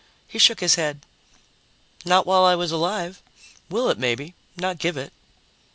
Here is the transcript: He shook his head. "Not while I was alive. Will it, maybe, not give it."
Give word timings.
He 0.27 0.39
shook 0.39 0.61
his 0.61 0.73
head. 0.81 1.05
"Not 2.05 2.25
while 2.25 2.43
I 2.43 2.55
was 2.55 2.71
alive. 2.71 3.21
Will 3.69 3.87
it, 3.91 3.99
maybe, 3.99 4.33
not 4.57 4.79
give 4.79 4.97
it." 4.97 5.13